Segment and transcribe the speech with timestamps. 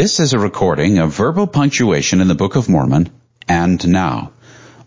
[0.00, 3.10] This is a recording of verbal punctuation in the Book of Mormon
[3.48, 4.32] and Now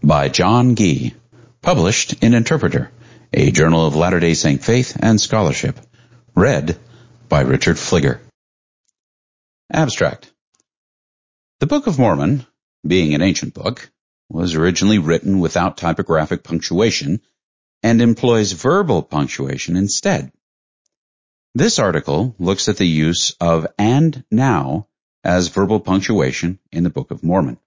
[0.02, 1.14] by John Gee,
[1.62, 2.92] published in Interpreter,
[3.34, 5.78] a journal of Latter-day Saint faith and scholarship.
[6.34, 6.80] Read
[7.28, 8.22] by Richard Fligger.
[9.70, 10.32] Abstract.
[11.60, 12.46] The Book of Mormon,
[12.88, 13.92] being an ancient book,
[14.30, 17.20] was originally written without typographic punctuation
[17.84, 20.32] and employs verbal punctuation instead.
[21.54, 24.88] This article looks at the use of and now
[25.24, 27.58] as verbal punctuation in the Book of Mormon.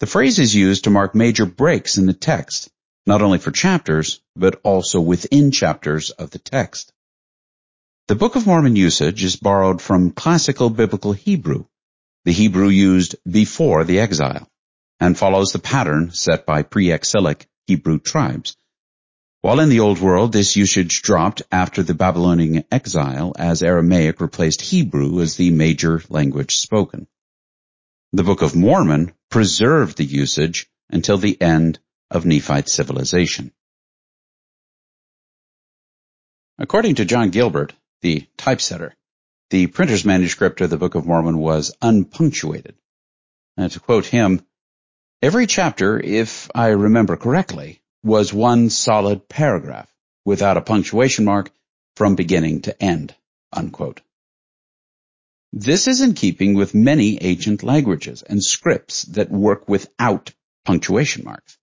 [0.00, 2.70] The phrase is used to mark major breaks in the text,
[3.06, 6.92] not only for chapters, but also within chapters of the text.
[8.08, 11.64] The Book of Mormon usage is borrowed from classical biblical Hebrew,
[12.24, 14.48] the Hebrew used before the exile,
[15.00, 18.56] and follows the pattern set by pre-exilic Hebrew tribes,
[19.44, 24.62] while in the Old World, this usage dropped after the Babylonian exile as Aramaic replaced
[24.62, 27.06] Hebrew as the major language spoken.
[28.14, 31.78] The Book of Mormon preserved the usage until the end
[32.10, 33.52] of Nephite civilization.
[36.58, 38.94] According to John Gilbert, the typesetter,
[39.50, 42.76] the printer's manuscript of the Book of Mormon was unpunctuated.
[43.58, 44.40] And to quote him,
[45.20, 49.90] every chapter, if I remember correctly, was one solid paragraph
[50.24, 51.50] without a punctuation mark
[51.96, 53.14] from beginning to end.
[53.52, 54.02] Unquote.
[55.52, 60.32] This is in keeping with many ancient languages and scripts that work without
[60.64, 61.56] punctuation marks.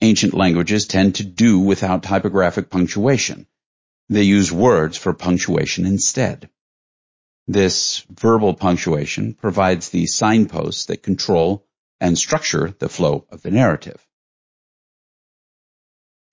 [0.00, 3.46] Ancient languages tend to do without typographic punctuation.
[4.08, 6.48] They use words for punctuation instead.
[7.46, 11.66] This verbal punctuation provides the signposts that control
[12.00, 14.04] and structure the flow of the narrative.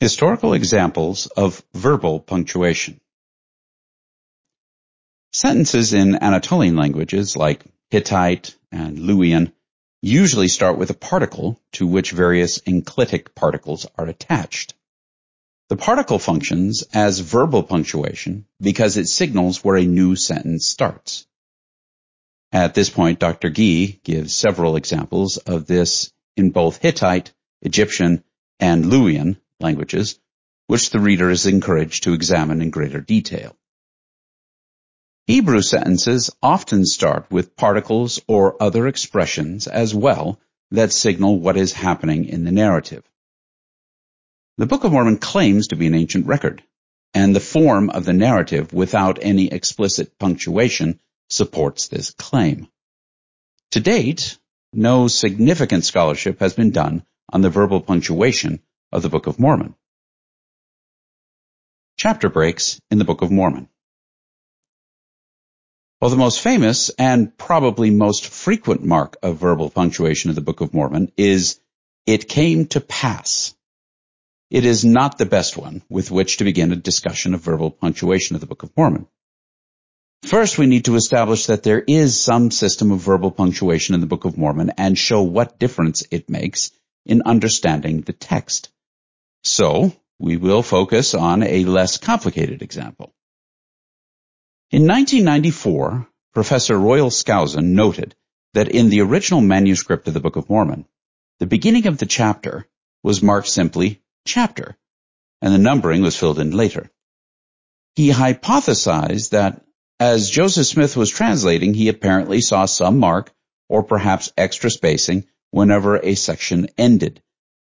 [0.04, 3.00] Historical examples of verbal punctuation.
[5.32, 9.54] Sentences in Anatolian languages like Hittite and Luwian
[10.02, 14.74] usually start with a particle to which various enclitic particles are attached.
[15.69, 21.25] The particle functions as verbal punctuation because it signals where a new sentence starts.
[22.52, 23.50] At this point, Dr.
[23.50, 27.31] Gee gives several examples of this in both Hittite,
[27.62, 28.25] Egyptian,
[28.59, 30.19] and Luwian languages,
[30.68, 33.56] which the reader is encouraged to examine in greater detail.
[35.25, 40.40] Hebrew sentences often start with particles or other expressions as well
[40.72, 43.03] that signal what is happening in the narrative.
[44.57, 46.62] The Book of Mormon claims to be an ancient record,
[47.13, 52.68] and the form of the narrative without any explicit punctuation supports this claim.
[53.72, 54.38] To date,
[54.73, 58.59] no significant scholarship has been done on the verbal punctuation
[58.94, 59.76] of the Book of Mormon.
[61.98, 63.68] Chapter breaks in the Book of Mormon.
[66.00, 70.62] Well, the most famous and probably most frequent mark of verbal punctuation of the Book
[70.62, 71.59] of Mormon is
[72.06, 73.56] it came to pass.
[74.52, 78.36] It is not the best one with which to begin a discussion of verbal punctuation
[78.36, 79.08] of the Book of Mormon.
[80.24, 84.08] First, we need to establish that there is some system of verbal punctuation in the
[84.08, 86.72] Book of Mormon and show what difference it makes
[87.06, 88.70] in understanding the text.
[89.44, 93.14] So, we will focus on a less complicated example.
[94.72, 98.16] In 1994, Professor Royal Skousen noted
[98.53, 100.86] that in the original manuscript of the Book of Mormon,
[101.40, 102.68] the beginning of the chapter
[103.03, 104.78] was marked simply chapter,
[105.42, 106.90] and the numbering was filled in later.
[107.96, 109.64] He hypothesized that
[110.00, 113.32] as Joseph Smith was translating, he apparently saw some mark
[113.70, 117.22] or perhaps extra spacing whenever a section ended,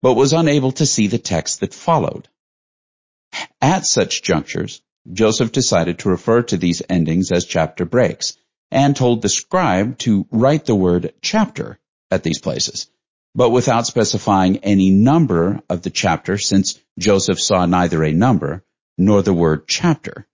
[0.04, 2.28] but was unable to see the text that followed.
[3.62, 8.36] At such junctures, Joseph decided to refer to these endings as chapter breaks
[8.70, 11.78] and told the scribe to write the word chapter
[12.10, 12.90] at these places,
[13.34, 18.62] but without specifying any number of the chapter since Joseph saw neither a number
[18.98, 20.26] nor the word chapter.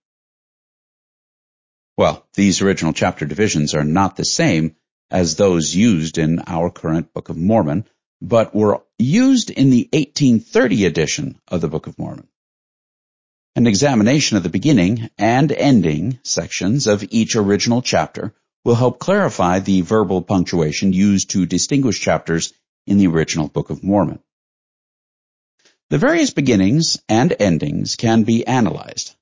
[1.97, 4.75] Well, these original chapter divisions are not the same
[5.09, 7.85] as those used in our current Book of Mormon,
[8.21, 12.27] but were used in the 1830 edition of the Book of Mormon.
[13.55, 18.33] An examination of the beginning and ending sections of each original chapter
[18.63, 22.53] will help clarify the verbal punctuation used to distinguish chapters
[22.85, 24.19] in the original Book of Mormon.
[25.89, 29.15] The various beginnings and endings can be analyzed.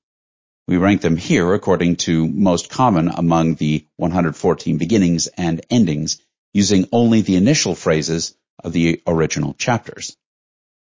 [0.68, 6.20] We rank them here according to most common among the 114 beginnings and endings
[6.52, 10.16] using only the initial phrases of the original chapters.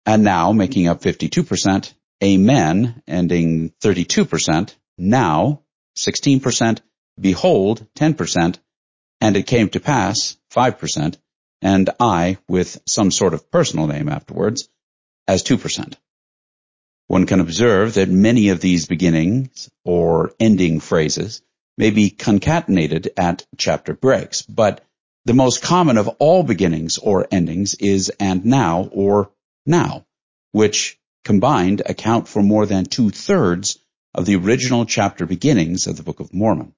[0.06, 5.64] And now, making up 52%, Amen, ending 32%, now,
[5.98, 6.80] 16%,
[7.20, 8.58] Behold, 10%,
[9.20, 11.18] and it came to pass, 5%,
[11.62, 14.70] and I, with some sort of personal name afterwards,
[15.28, 15.96] as 2%.
[17.08, 21.42] One can observe that many of these beginnings or ending phrases
[21.78, 24.84] may be concatenated at chapter breaks, but
[25.26, 29.32] the most common of all beginnings or endings is and now or
[29.66, 30.06] now,
[30.52, 33.78] which combined account for more than two thirds
[34.14, 36.74] of the original chapter beginnings of the Book of Mormon.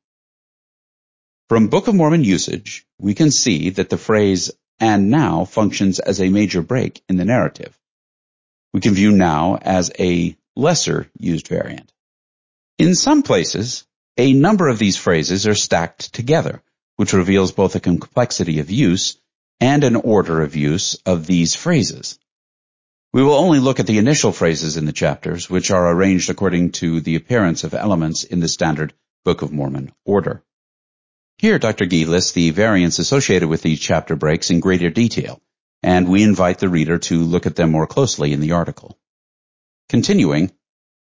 [1.50, 6.20] From Book of Mormon usage, we can see that the phrase and now functions as
[6.20, 7.78] a major break in the narrative.
[8.74, 11.92] We can view now as a lesser used variant.
[12.78, 13.86] In some places,
[14.18, 16.62] a number of these phrases are stacked together,
[16.96, 19.18] which reveals both a complexity of use
[19.60, 22.20] and an order of use of these phrases.
[23.14, 26.72] We will only look at the initial phrases in the chapters, which are arranged according
[26.74, 28.94] to the appearance of elements in the standard
[29.24, 30.44] Book of Mormon order.
[31.38, 31.86] Here, Dr.
[31.86, 35.42] Gee lists the variants associated with these chapter breaks in greater detail,
[35.82, 38.98] and we invite the reader to look at them more closely in the article.
[39.90, 40.52] Continuing,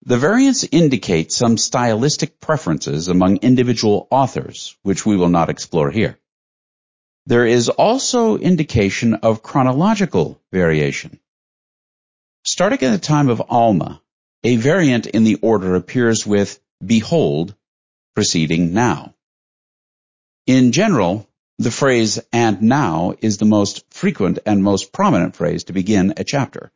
[0.06, 6.19] the variants indicate some stylistic preferences among individual authors, which we will not explore here.
[7.27, 11.19] There is also indication of chronological variation.
[12.45, 14.03] Starting at the time of Alma,
[14.43, 17.55] a variant in the order appears with behold
[18.15, 19.15] preceding now.
[20.47, 21.27] In general,
[21.59, 26.25] the phrase and now is the most frequent and most prominent phrase to begin a
[26.25, 26.71] chapter.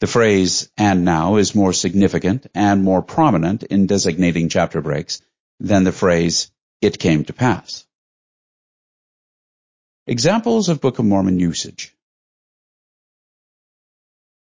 [0.00, 5.22] The phrase and now is more significant and more prominent in designating chapter breaks
[5.60, 6.50] than the phrase
[6.80, 7.86] it came to pass.
[10.06, 11.94] Examples of Book of Mormon usage.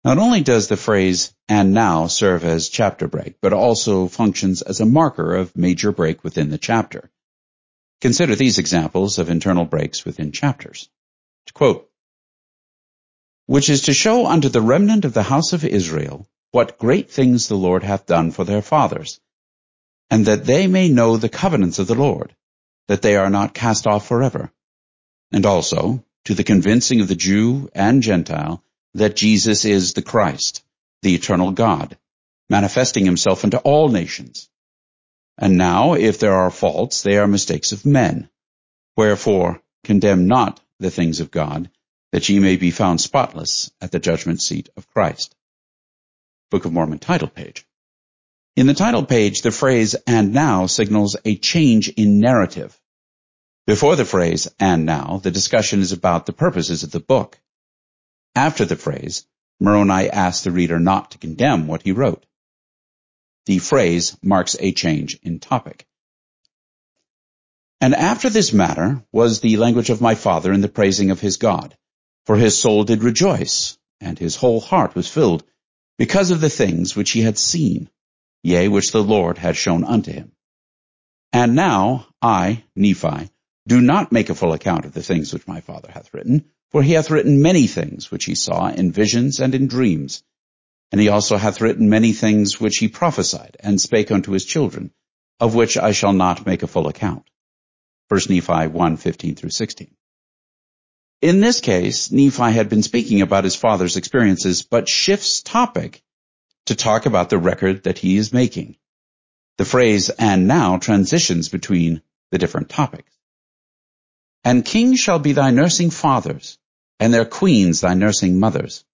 [0.05, 4.81] Not only does the phrase and now serve as chapter break, but also functions as
[4.81, 7.11] a marker of major break within the chapter.
[8.01, 10.89] Consider these examples of internal breaks within chapters.
[11.47, 11.92] To quote,
[13.47, 17.49] which is to show unto the remnant of the house of Israel what great things
[17.49, 19.21] the Lord hath done for their fathers,
[20.11, 22.35] and that they may know the covenants of the Lord,
[22.89, 24.53] that they are not cast off forever,
[25.33, 28.63] and also to the convincing of the Jew and Gentile
[28.95, 30.63] that Jesus is the Christ,
[31.01, 31.97] the eternal God,
[32.51, 34.49] manifesting himself unto all nations.
[35.39, 38.29] And now, if there are faults, they are mistakes of men.
[38.97, 41.71] Wherefore, condemn not the things of God,
[42.13, 45.35] that ye may be found spotless at the judgment seat of Christ.
[46.51, 47.67] Book of Mormon title page.
[48.55, 52.79] In the title page, the phrase and now signals a change in narrative.
[53.67, 57.41] Before the phrase and now, the discussion is about the purposes of the book.
[58.35, 59.27] After the phrase,
[59.59, 62.27] Moroni asks the reader not to condemn what he wrote.
[63.47, 65.87] The phrase marks a change in topic.
[67.81, 71.37] And after this matter was the language of my father in the praising of his
[71.37, 71.77] God.
[72.27, 75.45] For his soul did rejoice, and his whole heart was filled,
[75.99, 77.91] because of the things which he had seen,
[78.43, 80.33] yea, which the Lord had shown unto him.
[81.33, 83.31] And now I, Nephi,
[83.67, 86.83] do not make a full account of the things which my father hath written, for
[86.83, 90.23] he hath written many things which he saw in visions and in dreams.
[90.91, 94.93] And he also hath written many things which he prophesied and spake unto his children,
[95.41, 97.29] of which I shall not make a full account.
[98.09, 99.95] 1 Nephi 1, 15 through 16.
[101.23, 106.03] In this case, Nephi had been speaking about his father's experiences, but shifts topic
[106.67, 108.75] to talk about the record that he is making.
[109.57, 112.03] The phrase and now transitions between
[112.33, 113.13] the different topics.
[114.43, 116.59] And kings shall be thy nursing fathers,
[116.99, 118.85] and their queens thy nursing mothers.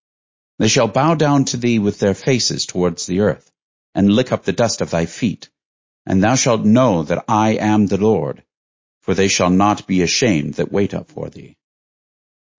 [0.58, 3.50] They shall bow down to thee with their faces towards the earth,
[3.94, 5.48] and lick up the dust of thy feet.
[6.04, 8.44] And thou shalt know that I am the Lord,
[9.00, 11.57] for they shall not be ashamed that wait up for thee.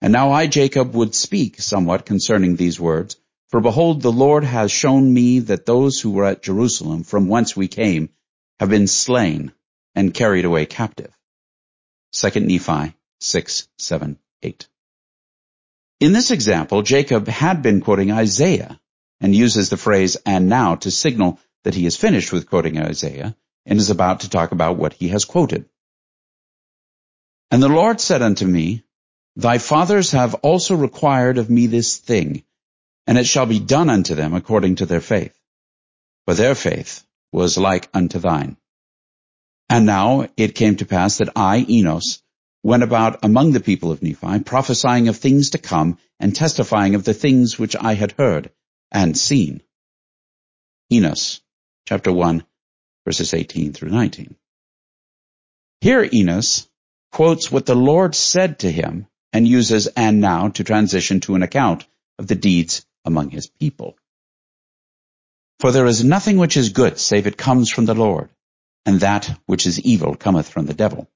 [0.00, 3.16] And now I, Jacob, would speak somewhat concerning these words.
[3.48, 7.56] For behold, the Lord has shown me that those who were at Jerusalem, from whence
[7.56, 8.10] we came,
[8.58, 9.52] have been slain
[9.94, 11.12] and carried away captive.
[12.12, 14.68] 2 Nephi 6, 7, 8.
[16.00, 18.80] In this example, Jacob had been quoting Isaiah
[19.20, 23.36] and uses the phrase and now to signal that he is finished with quoting Isaiah
[23.66, 25.66] and is about to talk about what he has quoted.
[27.50, 28.84] And the Lord said unto me,
[29.36, 32.44] Thy fathers have also required of me this thing,
[33.06, 35.38] and it shall be done unto them according to their faith.
[36.26, 38.56] For their faith was like unto thine.
[39.68, 42.22] And now it came to pass that I, Enos,
[42.62, 47.04] went about among the people of Nephi, prophesying of things to come and testifying of
[47.04, 48.50] the things which I had heard
[48.92, 49.62] and seen.
[50.92, 51.40] Enos,
[51.86, 52.44] chapter 1,
[53.06, 54.36] verses 18 through 19.
[55.80, 56.68] Here Enos
[57.12, 61.42] quotes what the Lord said to him and uses and now to transition to an
[61.42, 61.86] account
[62.18, 63.96] of the deeds among his people.
[65.60, 68.30] For there is nothing which is good save it comes from the Lord,
[68.86, 71.08] and that which is evil cometh from the devil.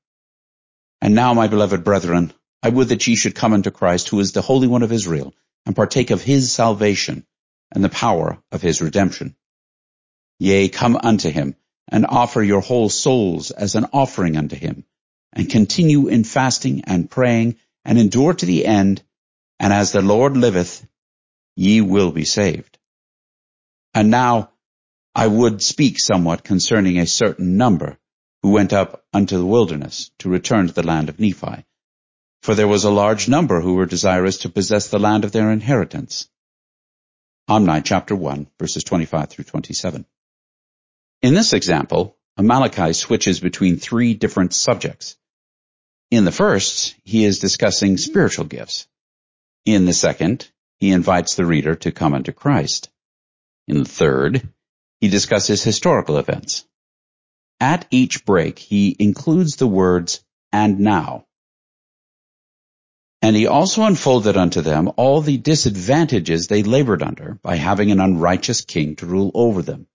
[1.01, 4.33] And now, my beloved brethren, I would that ye should come unto Christ, who is
[4.33, 5.35] the Holy One of Israel,
[5.67, 7.27] and partake of his salvation
[7.73, 9.35] and the power of his redemption.
[10.39, 11.57] Yea, come unto him,
[11.89, 14.85] and offer your whole souls as an offering unto him,
[15.33, 19.03] and continue in fasting and praying, and endure to the end,
[19.59, 20.87] and as the Lord liveth,
[21.57, 22.79] ye will be saved.
[23.93, 24.51] And now
[25.15, 27.99] I would speak somewhat concerning a certain number
[28.43, 31.65] who went up unto the wilderness to return to the land of Nephi.
[32.43, 35.51] For there was a large number who were desirous to possess the land of their
[35.51, 36.29] inheritance.
[37.49, 40.05] Omni chapter 1 verses 25 through 27.
[41.23, 45.17] In this example, Amaleki switches between three different subjects.
[46.15, 48.87] In the first, he is discussing spiritual gifts.
[49.65, 52.89] In the second, he invites the reader to come unto Christ.
[53.67, 54.49] In the third,
[55.01, 56.67] he discusses historical events.
[57.59, 61.27] At each break, he includes the words, and now.
[63.21, 67.99] And he also unfolded unto them all the disadvantages they labored under by having an
[67.99, 69.89] unrighteous king to rule over them.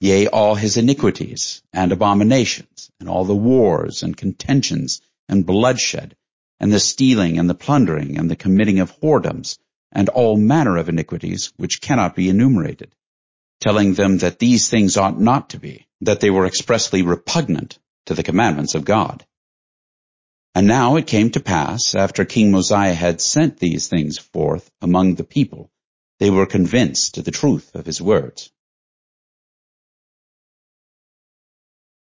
[0.00, 6.16] Yea, all his iniquities and abominations, and all the wars and contentions and bloodshed,
[6.60, 9.58] and the stealing and the plundering and the committing of whoredoms,
[9.92, 12.94] and all manner of iniquities which cannot be enumerated,
[13.60, 18.14] telling them that these things ought not to be, that they were expressly repugnant to
[18.14, 19.24] the commandments of God.
[20.54, 25.14] And now it came to pass, after King Mosiah had sent these things forth among
[25.14, 25.70] the people,
[26.18, 28.50] they were convinced of the truth of his words.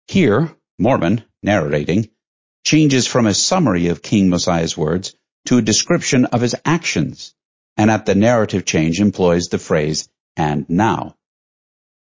[0.08, 2.10] Here, Mormon, narrating,
[2.66, 7.36] changes from a summary of King Mosiah's words to a description of his actions,
[7.78, 11.16] and at the narrative change employs the phrase, and now.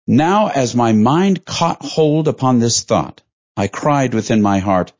[0.06, 3.22] Now as my mind caught hold upon this thought,
[3.56, 4.92] I cried within my heart,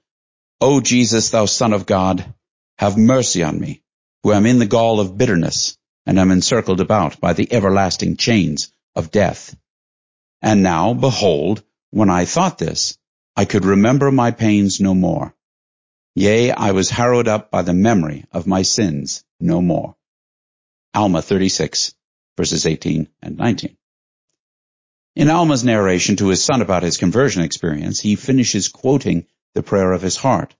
[0.62, 2.34] O Jesus, thou Son of God,
[2.78, 3.82] have mercy on me,
[4.22, 5.76] who am in the gall of bitterness,
[6.06, 9.54] and am encircled about by the everlasting chains of death.
[10.40, 12.96] And now, behold, when I thought this,
[13.36, 15.34] I could remember my pains no more.
[16.20, 19.96] Yea, I was harrowed up by the memory of my sins no more.
[20.92, 21.94] Alma 36,
[22.36, 23.74] verses 18 and 19.
[25.16, 29.92] In Alma's narration to his son about his conversion experience, he finishes quoting the prayer
[29.92, 30.54] of his heart.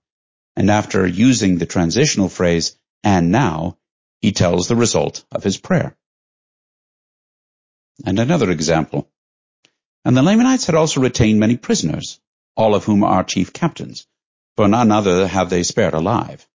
[0.55, 3.77] And after using the transitional phrase, and now,
[4.19, 5.95] he tells the result of his prayer.
[8.03, 9.07] And another example.
[10.03, 12.19] And the Lamanites had also retained many prisoners,
[12.55, 14.07] all of whom are chief captains,
[14.57, 16.47] for none other have they spared alive.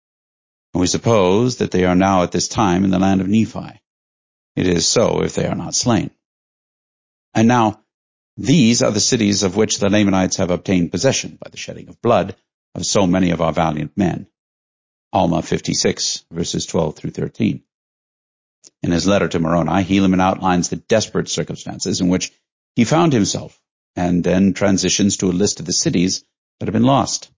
[0.73, 3.81] And we suppose that they are now at this time in the land of Nephi.
[4.55, 6.11] It is so if they are not slain.
[7.33, 7.81] And now,
[8.37, 12.01] these are the cities of which the Lamanites have obtained possession by the shedding of
[12.01, 12.35] blood
[12.73, 14.27] of so many of our valiant men.
[15.13, 17.63] Alma 56, verses 12 through 13.
[18.83, 22.33] In his letter to Moroni, Helaman outlines the desperate circumstances in which
[22.75, 23.59] he found himself,
[23.95, 26.25] and then transitions to a list of the cities
[26.59, 27.31] that have been lost.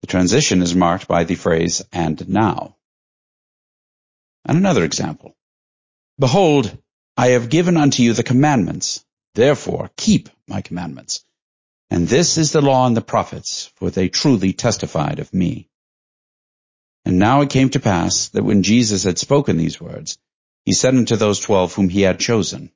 [0.00, 2.76] The transition is marked by the phrase, and now.
[4.44, 5.36] And another example.
[6.18, 6.76] Behold,
[7.16, 9.04] I have given unto you the commandments.
[9.34, 11.24] Therefore, keep my commandments.
[11.90, 15.68] And this is the law and the prophets, for they truly testified of me.
[17.04, 20.18] And now it came to pass that when Jesus had spoken these words,
[20.64, 22.70] he said unto those twelve whom he had chosen,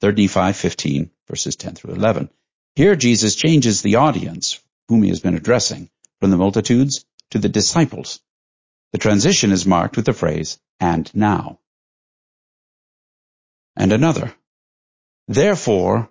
[0.00, 2.28] 3 Nephi 15, verses 10 through 11.
[2.74, 5.88] Here Jesus changes the audience whom he has been addressing
[6.22, 8.20] from the multitudes to the disciples.
[8.92, 11.58] The transition is marked with the phrase, and now.
[13.74, 14.32] And another.
[15.26, 16.08] Therefore,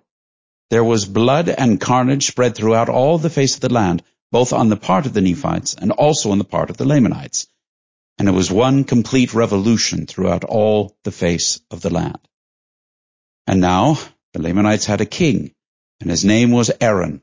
[0.68, 4.68] there was blood and carnage spread throughout all the face of the land, both on
[4.68, 7.46] the part of the Nephites and also on the part of the Lamanites.
[8.18, 12.18] And it was one complete revolution throughout all the face of the land.
[13.46, 13.96] And now
[14.34, 15.54] the Lamanites had a king,
[16.02, 17.22] and his name was Aaron,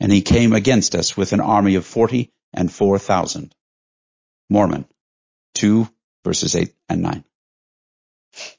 [0.00, 3.54] and he came against us with an army of forty and four thousand.
[4.48, 4.86] Mormon
[5.54, 5.88] 2
[6.24, 7.24] verses 8 and 9.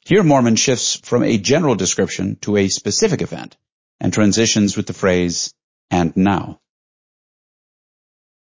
[0.01, 3.55] Here Mormon shifts from a general description to a specific event
[3.99, 5.53] and transitions with the phrase,
[5.91, 6.59] and now.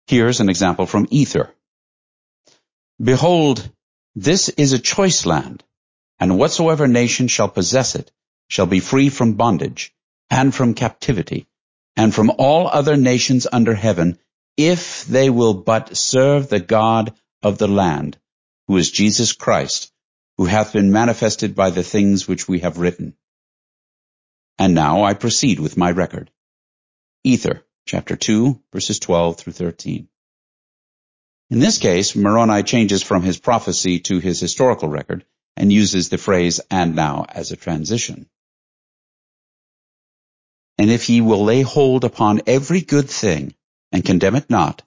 [0.07, 1.53] Here's an example from Ether.
[3.01, 3.69] Behold,
[4.15, 5.63] this is a choice land,
[6.19, 8.11] and whatsoever nation shall possess it
[8.47, 9.93] shall be free from bondage
[10.29, 11.47] and from captivity,
[11.95, 14.19] and from all other nations under heaven
[14.57, 18.17] if they will but serve the God of the land,
[18.67, 19.91] who is Jesus Christ,
[20.37, 23.15] who hath been manifested by the things which we have written.
[24.57, 26.31] And now I proceed with my record.
[27.23, 30.07] Ether, chapter 2, verses 12 through 13.
[31.49, 35.25] In this case, Moroni changes from his prophecy to his historical record
[35.55, 38.27] and uses the phrase and now as a transition.
[40.77, 43.55] And if ye will lay hold upon every good thing
[43.91, 44.81] and condemn it not,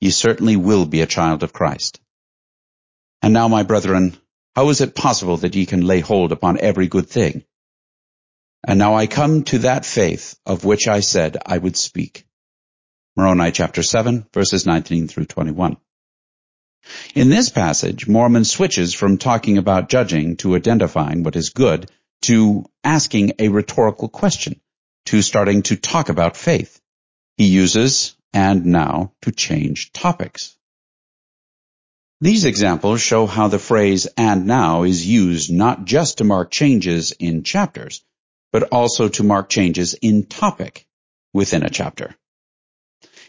[0.00, 2.00] ye certainly will be a child of Christ.
[3.22, 4.16] And now, my brethren,
[4.56, 7.44] how is it possible that ye can lay hold upon every good thing?
[8.66, 12.24] And now I come to that faith of which I said I would speak.
[13.16, 15.76] Moroni chapter 7 verses 19 through 21.
[17.14, 21.90] In this passage, Mormon switches from talking about judging to identifying what is good
[22.22, 24.60] to asking a rhetorical question
[25.10, 26.80] to starting to talk about faith.
[27.36, 30.56] He uses and now to change topics.
[32.20, 37.10] These examples show how the phrase and now is used not just to mark changes
[37.10, 38.04] in chapters,
[38.52, 40.86] but also to mark changes in topic
[41.34, 42.14] within a chapter.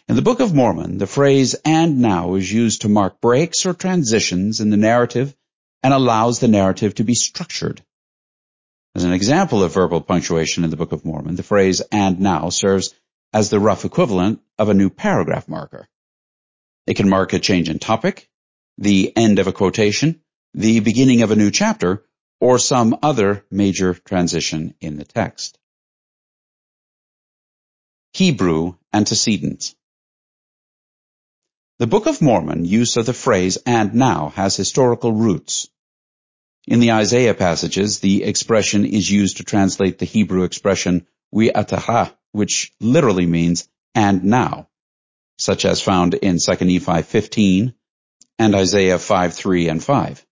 [0.08, 3.74] In the Book of Mormon, the phrase and now is used to mark breaks or
[3.74, 5.36] transitions in the narrative
[5.82, 7.82] and allows the narrative to be structured.
[8.94, 12.50] As an example of verbal punctuation in the Book of Mormon, the phrase and now
[12.50, 12.94] serves
[13.34, 15.88] as the rough equivalent of a new paragraph marker.
[16.86, 18.30] It can mark a change in topic,
[18.78, 20.22] the end of a quotation,
[20.54, 22.04] the beginning of a new chapter,
[22.42, 25.58] or some other major transition in the text.
[28.14, 29.74] Hebrew antecedents.
[31.80, 35.70] The Book of Mormon use of the phrase and now has historical roots.
[36.68, 42.72] In the Isaiah passages, the expression is used to translate the Hebrew expression we'atara, which
[42.80, 44.70] literally means and now,
[45.38, 47.74] such as found in 2 Nephi 15
[48.38, 50.26] and Isaiah 5, 3 and 5.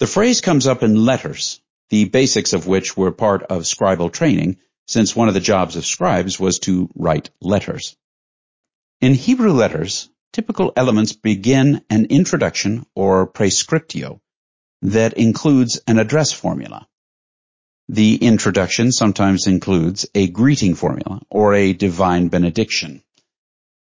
[0.00, 4.58] The phrase comes up in letters, the basics of which were part of scribal training,
[4.86, 7.96] since one of the jobs of scribes was to write letters.
[9.00, 14.20] In Hebrew letters, typical elements begin an introduction or prescriptio,
[14.84, 16.86] that includes an address formula.
[17.88, 23.02] The introduction sometimes includes a greeting formula or a divine benediction.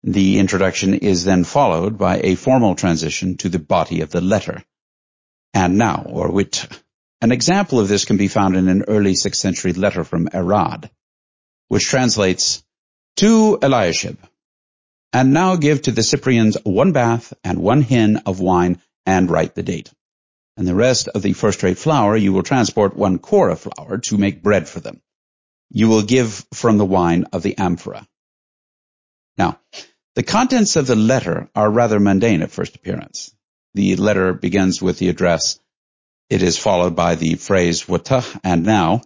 [0.04, 4.64] The introduction is then followed by a formal transition to the body of the letter.
[5.54, 6.68] And now, or wit.
[7.22, 10.90] An example of this can be found in an early 6th century letter from Arad,
[11.70, 12.62] which translates,
[13.18, 14.18] To Eliashib,
[15.14, 19.56] and now give to the Cyprians one bath and one hin of wine and write
[19.56, 19.92] the date
[20.60, 24.44] and the rest of the first-rate flour you will transport one of flour to make
[24.44, 25.02] bread for them.
[25.72, 28.06] You will give from the wine of the amphora.
[29.38, 29.58] Now,
[30.16, 33.34] the contents of the letter are rather mundane at first appearance.
[33.74, 35.58] The letter begins with the address.
[36.30, 39.04] It is followed by the phrase wata and now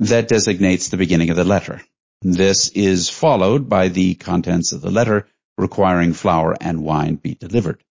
[0.00, 1.80] that designates the beginning of the letter.
[2.22, 7.84] This is followed by the contents of the letter requiring flour and wine be delivered.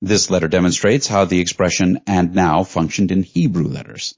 [0.00, 4.14] This letter demonstrates how the expression and now functioned in Hebrew letters.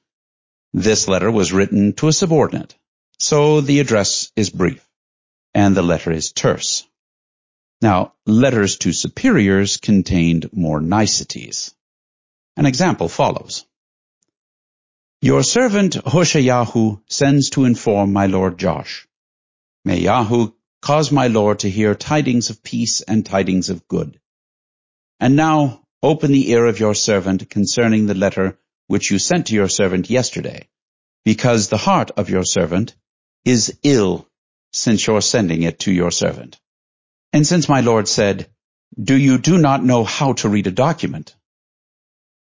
[0.72, 2.76] This letter was written to a subordinate,
[3.18, 4.86] so the address is brief,
[5.54, 6.86] and the letter is terse.
[7.82, 11.74] Now, letters to superiors contained more niceties.
[12.56, 13.64] An example follows.
[15.22, 19.06] Your servant Hoshayahu sends to inform my lord Yaosh.
[19.84, 20.48] May Yahweh
[20.82, 24.20] cause my lord to hear tidings of peace and tidings of good.
[25.20, 29.54] And now open the ear of your servant concerning the letter which you sent to
[29.54, 30.68] your servant yesterday,
[31.24, 32.96] because the heart of your servant
[33.44, 34.26] is ill
[34.72, 36.58] since your sending it to your servant.
[37.32, 38.50] And since my Lord said,
[39.00, 41.36] Do you do not know how to read a document?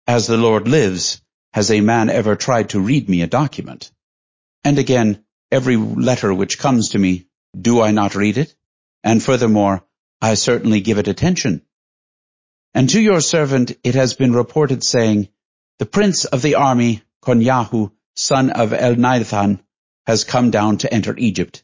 [0.07, 1.21] As the Lord lives,
[1.53, 3.93] has a man ever tried to read me a document?
[4.65, 7.27] And again, every letter which comes to me,
[7.59, 8.55] do I not read it?
[9.03, 9.85] And furthermore,
[10.21, 11.63] I certainly give it attention.
[12.75, 15.29] And to your servant it has been reported saying,
[15.79, 19.61] The prince of the army, Konyahu, son of Elnathan,
[20.07, 21.63] has come down to enter Egypt.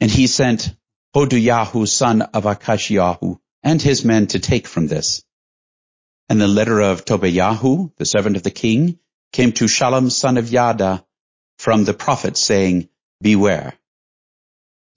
[0.00, 0.74] And he sent
[1.14, 5.22] Hoduyahu, son of Akashiahu, and his men to take from this.
[6.28, 8.98] And the letter of Tobiyahu, the servant of the king,
[9.32, 11.04] came to Shallum, son of Yada,
[11.58, 12.88] from the prophet, saying,
[13.20, 13.74] Beware.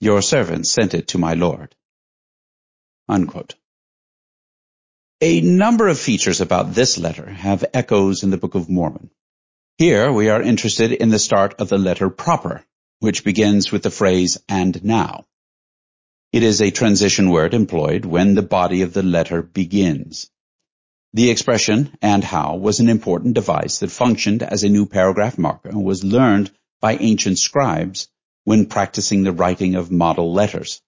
[0.00, 1.74] Your servant sent it to my lord.
[3.08, 3.54] Unquote.
[5.22, 9.10] A number of features about this letter have echoes in the Book of Mormon.
[9.76, 12.64] Here we are interested in the start of the letter proper,
[13.00, 15.26] which begins with the phrase, and now.
[16.32, 20.30] It is a transition word employed when the body of the letter begins.
[21.12, 25.68] The expression and how was an important device that functioned as a new paragraph marker
[25.68, 28.08] and was learned by ancient scribes
[28.44, 30.80] when practicing the writing of model letters.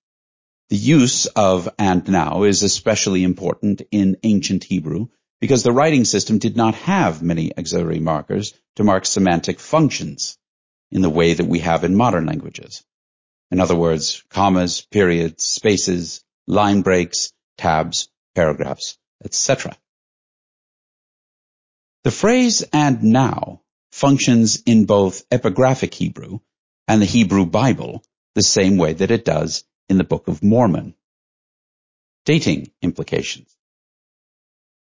[0.72, 5.08] The use of and now is especially important in ancient Hebrew
[5.38, 10.38] because the writing system did not have many auxiliary markers to mark semantic functions
[10.90, 12.82] in the way that we have in modern languages.
[13.50, 19.76] In other words, commas, periods, spaces, line breaks, tabs, paragraphs, etc.
[22.04, 26.38] The phrase and now functions in both epigraphic Hebrew
[26.88, 28.02] and the Hebrew Bible
[28.35, 30.94] the same way that it does in the Book of Mormon.
[32.24, 33.55] Dating implications.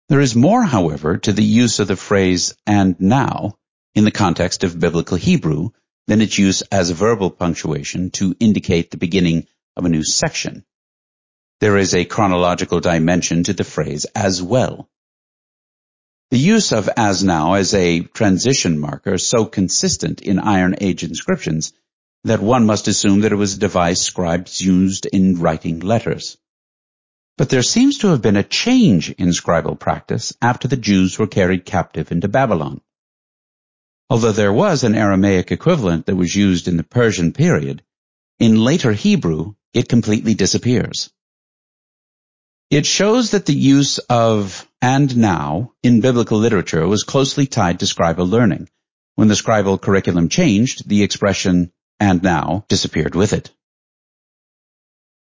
[0.09, 3.57] There is more, however, to the use of the phrase and now
[3.95, 5.71] in the context of biblical Hebrew
[6.05, 10.65] than its use as verbal punctuation to indicate the beginning of a new section.
[11.61, 14.87] There is a chronological dimension to the phrase as well.
[16.29, 21.73] The use of as now as a transition marker so consistent in Iron Age inscriptions
[22.23, 26.37] that one must assume that it was a device scribes used in writing letters.
[27.37, 31.27] But there seems to have been a change in scribal practice after the Jews were
[31.27, 32.81] carried captive into Babylon.
[34.09, 37.81] Although there was an Aramaic equivalent that was used in the Persian period,
[38.39, 41.09] in later Hebrew it completely disappears.
[42.69, 47.85] It shows that the use of and now in biblical literature was closely tied to
[47.85, 48.69] scribal learning.
[49.15, 53.51] When the scribal curriculum changed, the expression and now disappeared with it.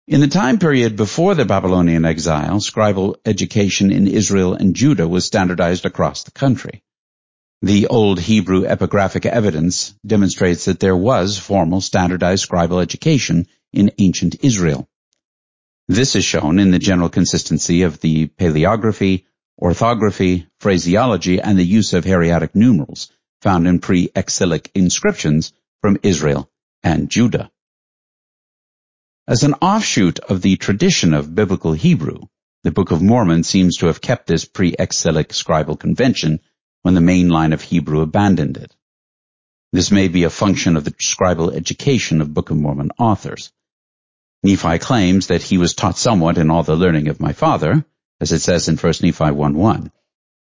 [0.06, 5.24] In the time period before the Babylonian exile, scribal education in Israel and Judah was
[5.24, 6.82] standardized across the country.
[7.62, 14.36] The Old Hebrew epigraphic evidence demonstrates that there was formal standardized scribal education in ancient
[14.42, 14.88] Israel.
[15.88, 19.24] This is shown in the general consistency of the paleography,
[19.60, 23.10] orthography, phraseology, and the use of hieratic numerals
[23.42, 25.52] found in pre-exilic inscriptions
[25.82, 26.49] from Israel
[26.82, 27.50] and Judah.
[29.28, 32.22] As an offshoot of the tradition of biblical Hebrew,
[32.62, 36.40] the Book of Mormon seems to have kept this pre-exilic scribal convention
[36.82, 38.74] when the main line of Hebrew abandoned it.
[39.72, 43.52] This may be a function of the scribal education of Book of Mormon authors.
[44.42, 47.84] Nephi claims that he was taught somewhat in all the learning of my father,
[48.20, 49.92] as it says in 1 Nephi 1.1.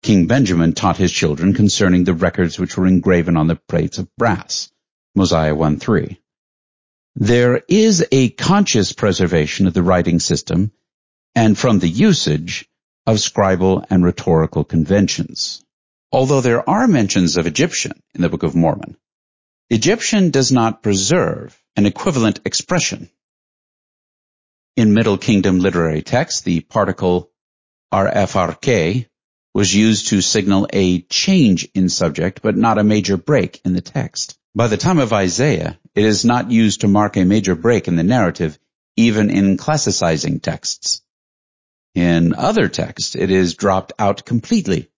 [0.01, 4.13] King Benjamin taught his children concerning the records which were engraven on the plates of
[4.17, 4.69] brass,
[5.15, 6.17] Mosiah 1.3.
[7.15, 10.71] There is a conscious preservation of the writing system
[11.35, 12.67] and from the usage
[13.05, 15.63] of scribal and rhetorical conventions.
[16.11, 18.97] Although there are mentions of Egyptian in the Book of Mormon,
[19.69, 23.09] Egyptian does not preserve an equivalent expression
[24.75, 27.29] in Middle Kingdom literary texts, the particle
[27.93, 29.05] rfrk
[29.53, 33.81] was used to signal a change in subject, but not a major break in the
[33.81, 34.37] text.
[34.55, 37.95] By the time of Isaiah, it is not used to mark a major break in
[37.95, 38.59] the narrative,
[38.95, 41.01] even in classicizing texts.
[41.95, 44.91] In other texts, it is dropped out completely.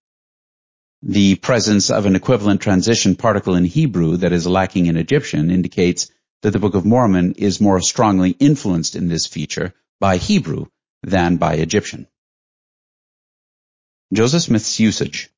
[1.02, 6.12] The presence of an equivalent transition particle in Hebrew that is lacking in Egyptian indicates
[6.42, 10.66] that the Book of Mormon is more strongly influenced in this feature by Hebrew
[11.02, 12.08] than by Egyptian.
[14.14, 15.30] Joseph Smith's usage.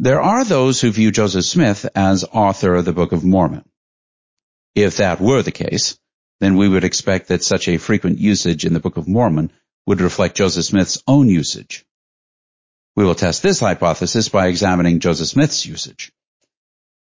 [0.00, 3.68] There are those who view Joseph Smith as author of the Book of Mormon.
[4.76, 5.98] If that were the case,
[6.38, 9.50] then we would expect that such a frequent usage in the Book of Mormon
[9.86, 11.84] would reflect Joseph Smith's own usage.
[12.94, 16.12] We will test this hypothesis by examining Joseph Smith's usage.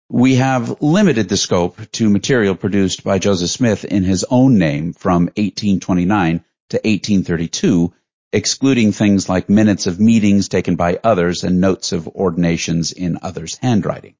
[0.09, 4.94] We have limited the scope to material produced by Joseph Smith in his own name
[4.94, 7.92] from 1829 to 1832,
[8.32, 13.56] excluding things like minutes of meetings taken by others and notes of ordinations in others'
[13.56, 14.14] handwriting.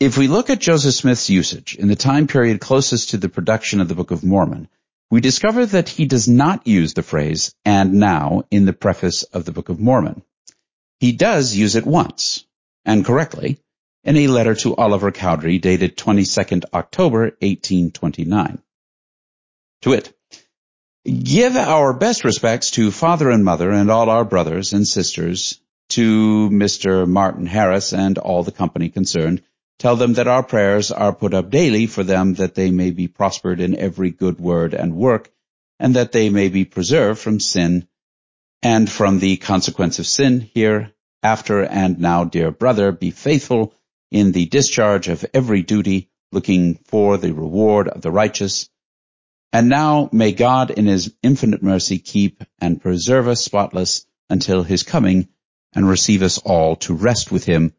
[0.00, 3.80] If we look at Joseph Smith's usage in the time period closest to the production
[3.80, 4.68] of the Book of Mormon,
[5.10, 9.44] we discover that he does not use the phrase, and now, in the preface of
[9.44, 10.22] the Book of Mormon.
[10.98, 12.44] He does use it once,
[12.84, 13.60] and correctly,
[14.02, 18.62] in a letter to Oliver Cowdery dated 22nd October 1829.
[19.82, 20.13] To it,
[21.04, 26.48] Give our best respects to father and mother and all our brothers and sisters, to
[26.50, 27.06] Mr.
[27.06, 29.42] Martin Harris and all the company concerned.
[29.78, 33.06] Tell them that our prayers are put up daily for them that they may be
[33.06, 35.30] prospered in every good word and work,
[35.78, 37.86] and that they may be preserved from sin
[38.62, 43.74] and from the consequence of sin here after and now, dear brother, be faithful
[44.10, 48.70] in the discharge of every duty, looking for the reward of the righteous,
[49.54, 54.82] And now may God in his infinite mercy keep and preserve us spotless until his
[54.82, 55.28] coming
[55.72, 57.72] and receive us all to rest with him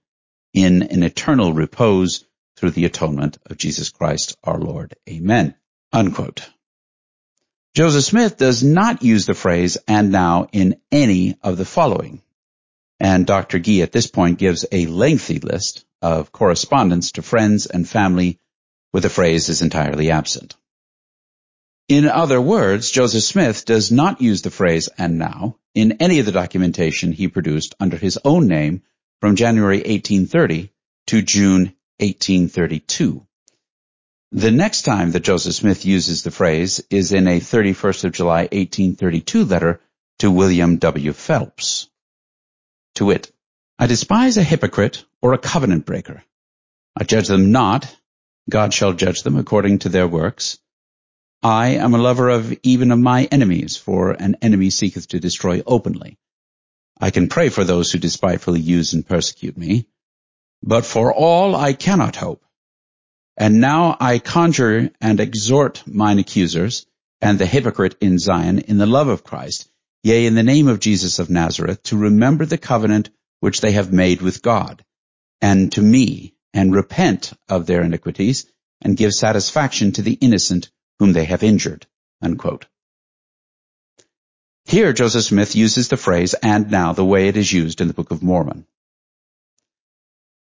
[0.53, 2.23] in an eternal repose
[2.55, 4.95] through the atonement of Jesus Christ our Lord.
[5.09, 5.53] Amen.
[5.91, 6.49] Unquote.
[7.75, 12.21] Joseph Smith does not use the phrase and now in any of the following.
[13.01, 13.59] And Dr.
[13.59, 18.39] Gee at this point gives a lengthy list of correspondence to friends and family
[18.91, 20.55] where the phrase is entirely absent.
[21.87, 26.25] In other words, Joseph Smith does not use the phrase and now in any of
[26.25, 28.81] the documentation he produced under his own name
[29.21, 30.71] from January 1830
[31.07, 33.25] to June 1832.
[34.31, 38.41] The next time that Joseph Smith uses the phrase is in a 31st of July
[38.41, 39.79] 1832 letter
[40.19, 41.13] to William W.
[41.13, 41.87] Phelps.
[42.95, 43.31] To wit,
[43.77, 46.23] I despise a hypocrite or a covenant breaker.
[46.99, 47.95] I judge them not.
[48.49, 50.57] God shall judge them according to their works.
[51.45, 55.61] I am a lover of even of my enemies, for an enemy seeketh to destroy
[55.67, 56.17] openly.
[56.99, 59.85] I can pray for those who despitefully use and persecute me,
[60.63, 62.43] but for all I cannot hope.
[63.37, 66.87] And now I conjure and exhort mine accusers
[67.21, 69.69] and the hypocrite in Zion in the love of Christ,
[70.01, 73.93] yea, in the name of Jesus of Nazareth, to remember the covenant which they have
[73.93, 74.83] made with God,
[75.41, 78.47] and to me, and repent of their iniquities,
[78.81, 81.85] and give satisfaction to the innocent whom they have injured.
[82.21, 82.65] Unquote.
[84.65, 87.93] Here Joseph Smith uses the phrase and now the way it is used in the
[87.93, 88.65] Book of Mormon.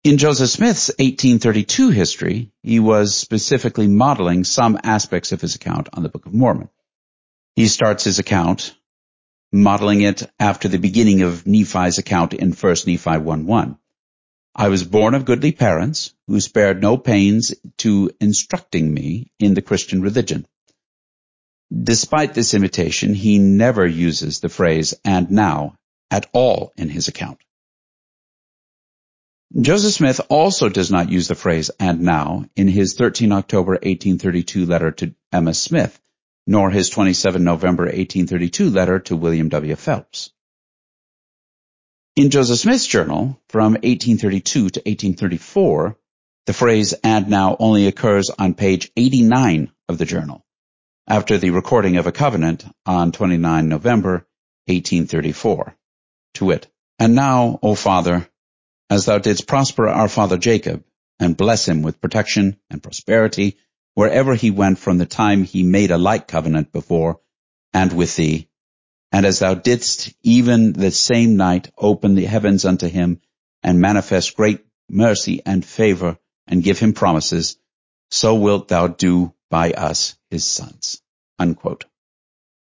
[0.05, 6.03] In Joseph Smith's 1832 history, he was specifically modeling some aspects of his account on
[6.03, 6.71] the Book of Mormon.
[7.57, 8.75] He starts his account
[9.53, 13.79] modeling it after the beginning of Nephi's account in 1 Nephi 1.1.
[14.55, 19.63] I was born of goodly parents who spared no pains to instructing me in the
[19.63, 20.47] Christian religion.
[21.73, 25.75] Despite this imitation, he never uses the phrase and now
[26.11, 27.39] at all in his account.
[29.59, 34.67] Joseph Smith also does not use the phrase and now in his 13 October 1832
[34.67, 35.99] letter to Emma Smith,
[36.47, 39.75] nor his 27 November 1832 letter to William W.
[39.77, 40.31] Phelps.
[42.17, 45.97] In Joseph Smith's journal from 1832 to 1834,
[46.49, 50.47] the phrase and now only occurs on page 89 of the journal,
[51.07, 54.27] after the recording of a covenant on 29 November
[54.65, 55.77] 1834.
[56.37, 56.67] To wit,
[56.99, 58.27] And now, O Father,
[58.89, 60.85] as thou didst prosper our father Jacob,
[61.21, 63.59] and bless him with protection and prosperity,
[63.93, 67.21] wherever he went from the time he made a like covenant before,
[67.75, 68.49] and with thee.
[69.13, 73.21] And as thou didst even the same night open the heavens unto him,
[73.63, 76.17] and manifest great mercy and favor,
[76.49, 77.57] and give him promises,
[78.11, 81.01] so wilt thou do by us his sons.
[81.39, 81.85] Unquote.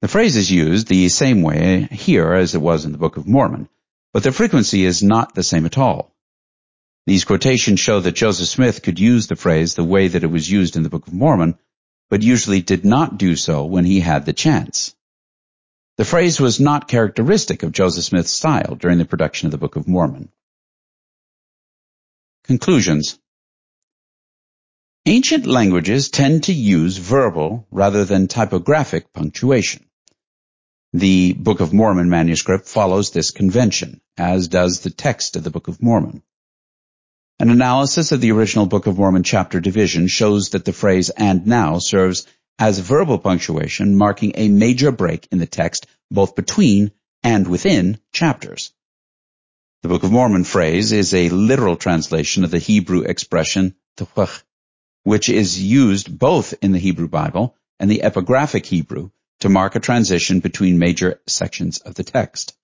[0.01, 3.27] The phrase is used the same way here as it was in the Book of
[3.27, 3.69] Mormon,
[4.13, 6.13] but the frequency is not the same at all.
[7.07, 10.49] These quotations show that Joseph Smith could use the phrase the way that it was
[10.49, 11.57] used in the Book of Mormon,
[12.09, 14.95] but usually did not do so when he had the chance.
[15.97, 19.75] The phrase was not characteristic of Joseph Smith's style during the production of the Book
[19.75, 20.29] of Mormon.
[22.43, 23.17] Conclusions
[25.07, 29.85] Ancient languages tend to use verbal rather than typographic punctuation.
[30.93, 35.67] The Book of Mormon manuscript follows this convention, as does the text of the Book
[35.67, 36.23] of Mormon.
[37.39, 41.45] An analysis of the original Book of Mormon chapter division shows that the phrase and
[41.45, 42.25] now serves
[42.57, 46.91] as verbal punctuation marking a major break in the text both between
[47.21, 48.73] and within chapters.
[49.83, 54.41] The Book of Mormon phrase is a literal translation of the Hebrew expression tuch,
[55.05, 59.79] which is used both in the Hebrew Bible and the epigraphic Hebrew to mark a
[59.79, 62.57] transition between major sections of the text.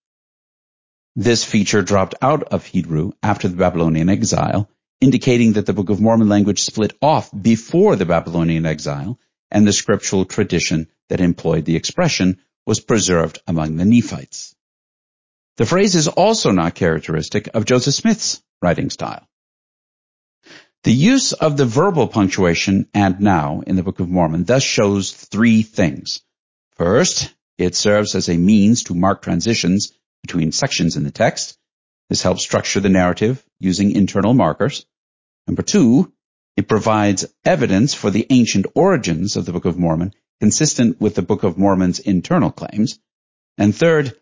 [1.15, 4.67] This feature dropped out of Hebrew after the Babylonian exile,
[4.99, 9.19] indicating that the Book of Mormon language split off before the Babylonian exile,
[9.51, 14.55] and the scriptural tradition that employed the expression was preserved among the Nephites.
[15.57, 19.27] The phrase is also not characteristic of Joseph Smith's writing style.
[20.83, 25.11] The use of the verbal punctuation and now in the Book of Mormon thus shows
[25.11, 26.21] three things.
[26.75, 29.91] First, it serves as a means to mark transitions
[30.23, 31.55] between sections in the text.
[32.09, 34.87] This helps structure the narrative using internal markers.
[35.45, 36.11] Number two,
[36.57, 41.21] it provides evidence for the ancient origins of the Book of Mormon consistent with the
[41.21, 42.97] Book of Mormon's internal claims.
[43.55, 44.17] And third,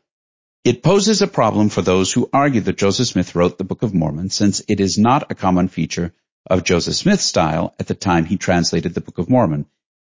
[0.66, 3.94] it poses a problem for those who argue that Joseph Smith wrote the Book of
[3.94, 6.14] Mormon since it is not a common feature
[6.46, 9.66] of Joseph Smith's style at the time he translated the Book of Mormon.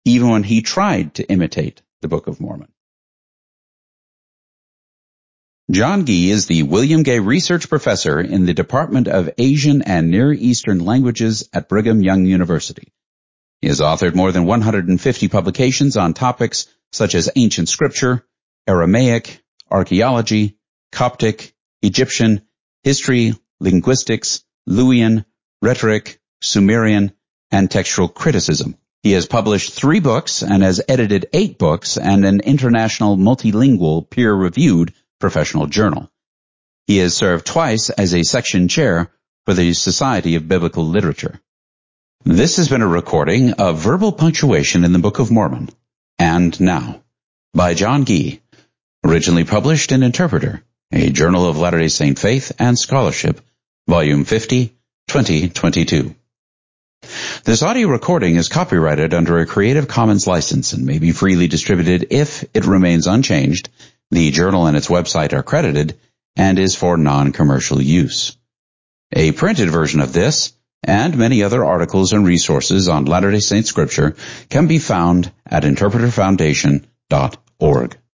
[0.04, 2.72] even when he tried to imitate the Book of Mormon.
[5.70, 10.34] John Gee is the William Gay Research Professor in the Department of Asian and Near
[10.34, 12.92] Eastern Languages at Brigham Young University.
[13.62, 18.26] He has authored more than 150 publications on topics such as ancient scripture,
[18.68, 20.58] Aramaic, archaeology,
[20.92, 22.42] Coptic, Egyptian,
[22.84, 25.26] history, linguistics, Luwian,
[25.62, 27.12] rhetoric, Sumerian,
[27.52, 28.76] and textual criticism.
[29.04, 34.94] He has published three books and has edited eight books and an international multilingual peer-reviewed
[35.20, 36.12] professional journal.
[36.88, 39.12] He has served twice as a section chair
[39.46, 41.40] for the Society of Biblical Literature.
[42.24, 45.70] This has been a recording of verbal punctuation in the Book of Mormon.
[46.20, 47.02] And now,
[47.54, 48.42] by John Gee,
[49.04, 53.42] originally published in Interpreter, a Journal of Latter-day Saint Faith and Scholarship,
[53.88, 54.76] Volume 50,
[55.12, 56.16] 2022.
[57.44, 62.08] This audio recording is copyrighted under a Creative Commons license and may be freely distributed
[62.12, 63.68] if it remains unchanged,
[64.10, 66.00] the journal and its website are credited,
[66.38, 68.38] and is for non-commercial use.
[69.12, 74.16] A printed version of this and many other articles and resources on Latter-day Saint Scripture
[74.48, 77.98] can be found at interpreterfoundation.org.